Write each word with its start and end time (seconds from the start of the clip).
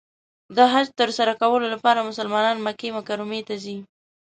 د 0.55 0.57
حج 0.71 0.87
تر 0.99 1.09
سره 1.17 1.33
کولو 1.41 1.65
لپاره 1.73 2.07
مسلمانان 2.09 2.57
مکې 2.65 2.89
مکرمې 2.97 3.41
ته 3.47 3.55
ځي. 3.63 3.77